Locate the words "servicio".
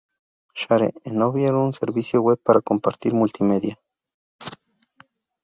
1.81-2.17